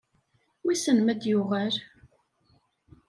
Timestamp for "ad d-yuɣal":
1.13-1.75